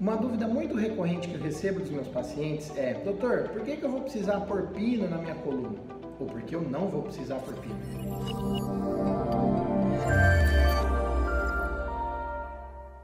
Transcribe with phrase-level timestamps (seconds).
[0.00, 3.84] Uma dúvida muito recorrente que eu recebo dos meus pacientes é: Doutor, por que, que
[3.84, 5.78] eu vou precisar pôr pino na minha coluna?
[6.18, 7.76] Ou por que eu não vou precisar pôr pino?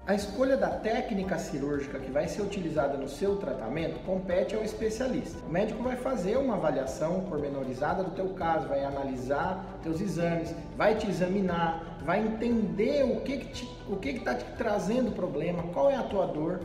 [0.06, 5.44] A escolha da técnica cirúrgica que vai ser utilizada no seu tratamento compete ao especialista.
[5.44, 10.94] O médico vai fazer uma avaliação pormenorizada do teu caso, vai analisar teus exames, vai
[10.94, 15.90] te examinar, vai entender o que que te, o que está te trazendo problema, qual
[15.90, 16.60] é a tua dor,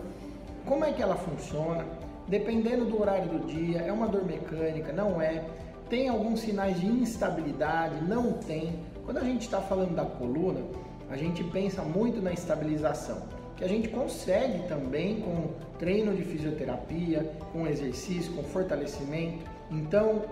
[0.66, 1.86] como é que ela funciona,
[2.28, 5.44] dependendo do horário do dia, é uma dor mecânica, não é,
[5.90, 8.80] tem alguns sinais de instabilidade, não tem.
[9.04, 10.62] Quando a gente está falando da coluna,
[11.10, 13.24] a gente pensa muito na estabilização,
[13.58, 19.44] que a gente consegue também com treino de fisioterapia, com exercício, com fortalecimento.
[19.70, 20.24] Então,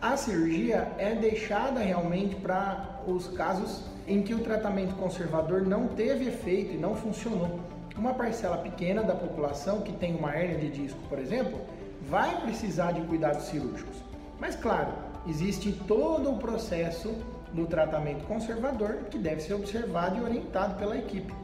[0.00, 6.28] a cirurgia é deixada realmente para os casos em que o tratamento conservador não teve
[6.28, 7.58] efeito e não funcionou.
[7.98, 11.58] Uma parcela pequena da população que tem uma hernia de disco, por exemplo,
[12.02, 13.96] vai precisar de cuidados cirúrgicos.
[14.38, 14.92] Mas claro,
[15.26, 17.12] existe todo o processo
[17.52, 21.34] no tratamento conservador que deve ser observado e orientado pela equipe.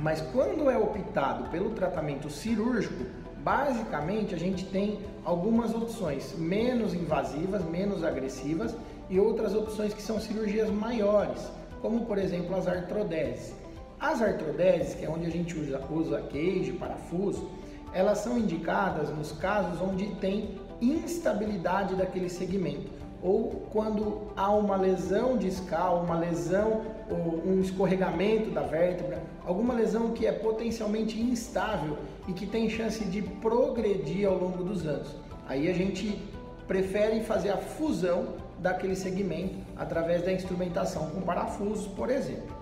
[0.00, 3.04] Mas quando é optado pelo tratamento cirúrgico,
[3.44, 8.74] basicamente a gente tem algumas opções menos invasivas, menos agressivas
[9.10, 11.50] e outras opções que são cirurgias maiores,
[11.82, 13.52] como por exemplo as artrodeses.
[14.00, 17.50] As artrodeses, que é onde a gente usa, usa queijo, parafuso,
[17.92, 25.36] elas são indicadas nos casos onde tem instabilidade daquele segmento ou quando há uma lesão
[25.36, 32.32] discal, uma lesão ou um escorregamento da vértebra, alguma lesão que é potencialmente instável e
[32.32, 35.16] que tem chance de progredir ao longo dos anos.
[35.48, 36.22] Aí a gente
[36.66, 42.57] prefere fazer a fusão daquele segmento através da instrumentação com parafusos, por exemplo.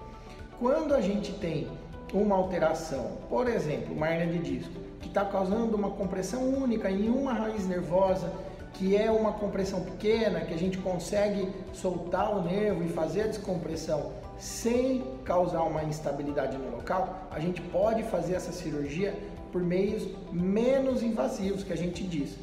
[0.59, 1.69] Quando a gente tem
[2.15, 7.11] uma alteração, por exemplo, uma hernia de disco, que está causando uma compressão única em
[7.11, 8.33] uma raiz nervosa,
[8.73, 13.27] que é uma compressão pequena, que a gente consegue soltar o nervo e fazer a
[13.27, 19.15] descompressão sem causar uma instabilidade no local, a gente pode fazer essa cirurgia
[19.53, 22.35] por meios menos invasivos, que a gente diz.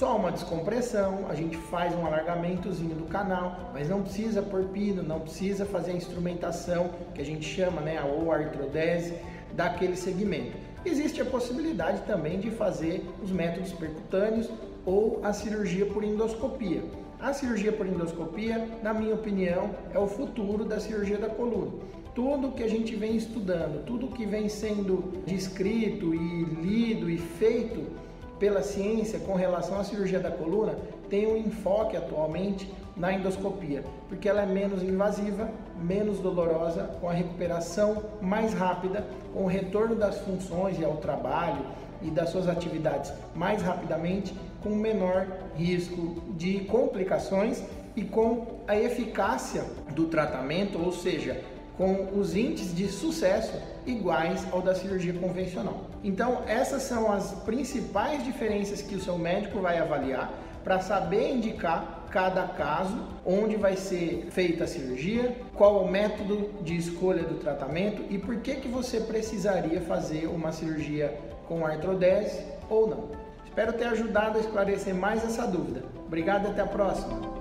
[0.00, 5.02] Só uma descompressão, a gente faz um alargamentozinho do canal, mas não precisa pôr pino,
[5.02, 9.12] não precisa fazer a instrumentação, que a gente chama, né, ou artrodese,
[9.52, 10.56] daquele segmento.
[10.86, 14.48] Existe a possibilidade também de fazer os métodos percutâneos
[14.86, 16.82] ou a cirurgia por endoscopia.
[17.20, 21.72] A cirurgia por endoscopia, na minha opinião, é o futuro da cirurgia da coluna.
[22.14, 28.00] Tudo que a gente vem estudando, tudo que vem sendo descrito e lido e feito
[28.40, 30.74] pela ciência com relação à cirurgia da coluna
[31.10, 35.48] tem um enfoque atualmente na endoscopia, porque ela é menos invasiva,
[35.80, 41.64] menos dolorosa, com a recuperação mais rápida, com o retorno das funções e ao trabalho
[42.02, 47.62] e das suas atividades mais rapidamente, com menor risco de complicações
[47.94, 49.64] e com a eficácia
[49.94, 51.40] do tratamento, ou seja,
[51.80, 53.54] com os índices de sucesso
[53.86, 55.86] iguais ao da cirurgia convencional.
[56.04, 60.30] Então, essas são as principais diferenças que o seu médico vai avaliar
[60.62, 66.76] para saber indicar cada caso, onde vai ser feita a cirurgia, qual o método de
[66.76, 71.18] escolha do tratamento e por que que você precisaria fazer uma cirurgia
[71.48, 73.08] com artrodese ou não.
[73.46, 75.82] Espero ter ajudado a esclarecer mais essa dúvida.
[76.06, 77.40] Obrigado e até a próxima.